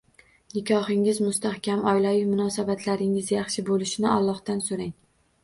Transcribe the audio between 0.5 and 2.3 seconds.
Nikohingiz mustahkam, oilaviy